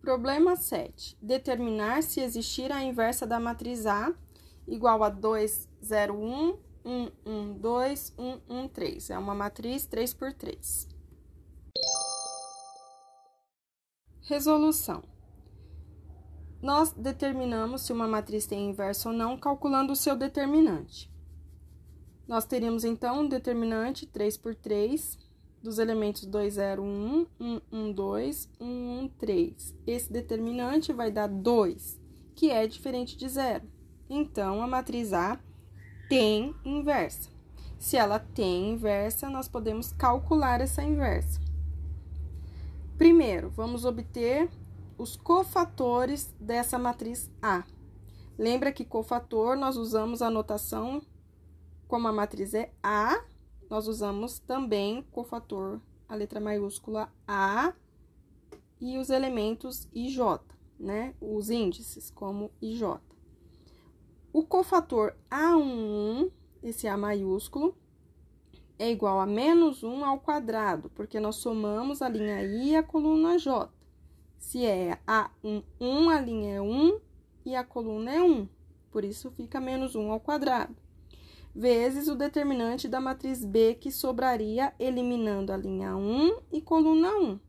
[0.00, 1.16] Problema 7.
[1.20, 4.14] Determinar se existir a inversa da matriz A
[4.66, 9.10] igual a 2, 0, 1, 1, 1, 2, 1, 1, 3.
[9.10, 10.88] É uma matriz 3 por 3.
[14.22, 15.02] Resolução.
[16.62, 21.12] Nós determinamos se uma matriz tem inversa ou não calculando o seu determinante.
[22.26, 25.25] Nós teríamos, então, um determinante 3 por 3
[25.66, 28.64] dos elementos 2, 0, 1, 1, 1, 2, 1,
[29.04, 29.74] 1, 3.
[29.86, 32.00] Esse determinante vai dar 2,
[32.34, 33.64] que é diferente de zero.
[34.08, 35.38] Então, a matriz A
[36.08, 37.28] tem inversa.
[37.78, 41.40] Se ela tem inversa, nós podemos calcular essa inversa.
[42.96, 44.48] Primeiro, vamos obter
[44.96, 47.64] os cofatores dessa matriz A.
[48.38, 51.02] Lembra que cofator nós usamos a notação
[51.88, 53.22] como a matriz é A,
[53.68, 57.74] nós usamos também cofator, a letra maiúscula A
[58.80, 60.40] e os elementos IJ,
[60.78, 61.14] né?
[61.20, 63.00] Os índices, como IJ.
[64.32, 66.30] O cofator A11,
[66.62, 67.76] esse A maiúsculo,
[68.78, 72.82] é igual a menos 1 ao quadrado, porque nós somamos a linha I e a
[72.82, 73.68] coluna J.
[74.38, 77.00] Se é A1, 1, a linha é 1
[77.46, 78.46] e a coluna é 1.
[78.92, 80.85] Por isso, fica menos 1 ao quadrado
[81.56, 87.40] vezes o determinante da matriz B, que sobraria eliminando a linha 1 e coluna 1.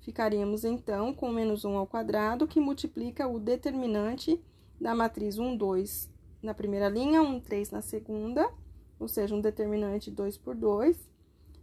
[0.00, 4.42] Ficaríamos, então, com menos 1 ao quadrado, que multiplica o determinante
[4.80, 6.10] da matriz 1, 2
[6.42, 8.50] na primeira linha, 1, 3 na segunda,
[8.98, 11.10] ou seja, um determinante 2 por 2.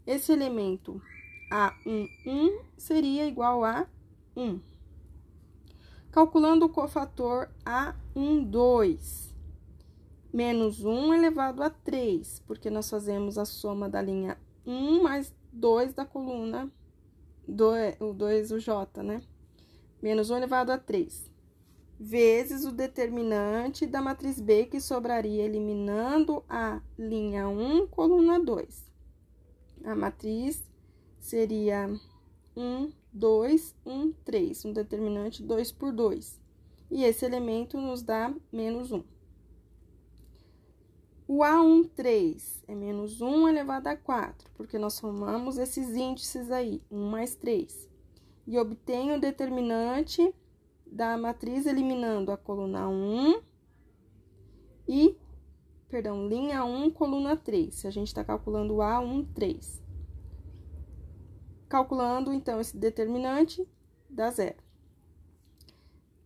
[0.05, 1.01] Esse elemento
[1.51, 3.87] A1, 1 seria igual a
[4.37, 4.59] 1.
[6.11, 9.28] Calculando o cofator A1, 2
[10.31, 15.93] menos 1 elevado a 3, porque nós fazemos a soma da linha 1 mais 2
[15.93, 16.71] da coluna,
[17.99, 19.21] o 2, o J, né?
[20.01, 21.29] Menos 1 elevado a 3,
[21.99, 28.89] vezes o determinante da matriz B, que sobraria eliminando a linha 1, coluna 2.
[29.83, 30.63] A matriz
[31.19, 31.89] seria
[32.55, 36.39] 1, 2, 1, 3, um determinante 2 por 2.
[36.91, 39.03] E esse elemento nos dá menos 1.
[41.31, 47.07] O A13 é menos 1 elevado a 4, porque nós somamos esses índices aí, 1
[47.07, 47.87] mais 3.
[48.47, 50.33] E obtenho o determinante
[50.87, 53.43] da matriz eliminando a coluna 1
[54.87, 55.15] e,
[55.87, 59.83] perdão, linha 1, coluna 3, se a gente está calculando o A13.
[61.67, 63.69] Calculando, então, esse determinante,
[64.09, 64.63] dá zero.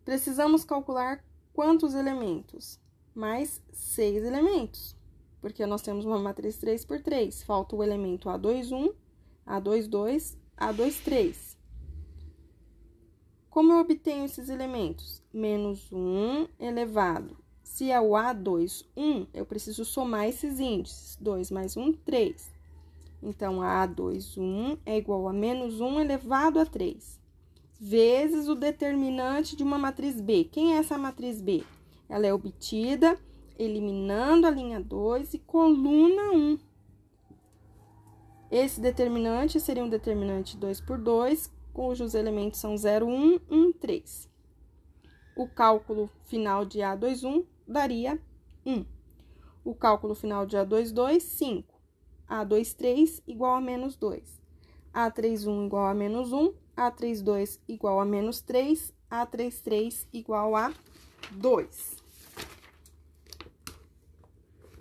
[0.02, 1.22] Precisamos calcular
[1.52, 2.82] quantos elementos?
[3.14, 4.96] Mais seis elementos,
[5.40, 7.42] porque nós temos uma matriz 3 por 3.
[7.42, 8.92] Falta o elemento A21,
[9.46, 11.54] A22, A23.
[13.48, 15.22] Como eu obtenho esses elementos?
[15.32, 17.36] Menos 1 elevado.
[17.62, 21.16] Se é o A2, 1, eu preciso somar esses índices.
[21.20, 22.52] 2 mais 1, 3.
[23.22, 27.18] Então, A2, 1 é igual a menos 1 elevado a 3,
[27.80, 30.44] vezes o determinante de uma matriz B.
[30.44, 31.64] Quem é essa matriz B?
[32.08, 33.18] Ela é obtida
[33.58, 36.58] eliminando a linha 2 e coluna 1.
[38.50, 44.30] Esse determinante seria um determinante 2 por 2, cujos elementos são 0, 1, 1, 3.
[45.36, 48.20] O cálculo final de A21 daria
[48.64, 48.84] 1.
[49.64, 51.74] O cálculo final de A22, 5.
[52.28, 54.40] A23 igual a menos 2.
[54.94, 56.54] A31 igual a menos 1.
[56.76, 58.94] A32 igual a menos 3.
[59.10, 60.72] A33 igual a
[61.32, 61.93] 2.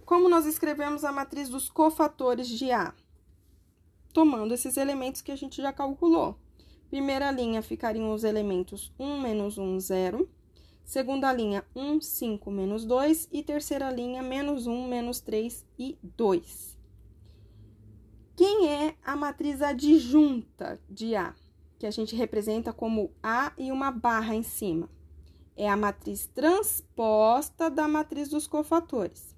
[0.06, 2.94] Como nós escrevemos a matriz dos cofatores de A?
[4.14, 6.38] Tomando esses elementos que a gente já calculou.
[6.90, 10.30] Primeira linha ficariam os elementos 1 menos 1, 0.
[10.84, 13.30] Segunda linha, 1, 5 menos 2.
[13.32, 16.78] E terceira linha, menos 1, menos 3 e 2.
[18.36, 21.34] Quem é a matriz adjunta de A?
[21.80, 24.90] Que a gente representa como A e uma barra em cima
[25.56, 29.33] é a matriz transposta da matriz dos cofatores.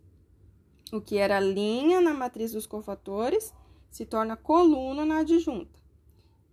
[0.91, 3.53] O que era linha na matriz dos cofatores
[3.89, 5.79] se torna coluna na adjunta.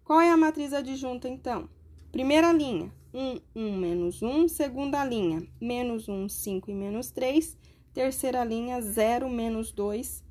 [0.05, 1.69] Qual é a matriz adjunta, então?
[2.11, 4.49] Primeira linha, 1, 1 menos 1.
[4.49, 7.56] Segunda linha, menos 1, 5 e menos 3.
[7.93, 10.25] Terceira linha, 0 menos 2,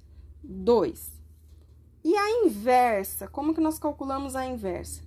[0.44, 1.22] 2.
[2.04, 5.04] E a inversa, como que nós calculamos a inversa?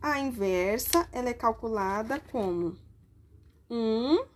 [0.00, 2.76] A inversa, ela é calculada como
[3.70, 4.35] 1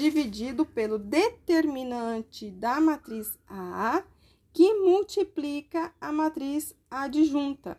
[0.00, 4.02] dividido pelo determinante da matriz A,
[4.50, 7.76] que multiplica a matriz adjunta.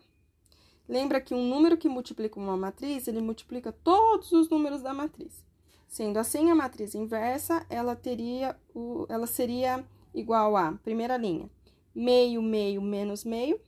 [0.87, 5.43] Lembra que um número que multiplica uma matriz, ele multiplica todos os números da matriz.
[5.87, 9.83] Sendo assim, a matriz inversa, ela teria o, ela seria
[10.13, 11.49] igual a, primeira linha,
[11.93, 13.59] meio, meio, menos meio.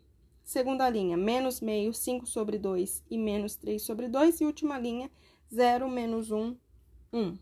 [0.44, 4.42] Segunda linha, menos meio, 5 sobre 2 e menos 3 sobre 2.
[4.42, 5.10] E última linha,
[5.52, 6.56] 0 menos 1,
[7.12, 7.38] 1.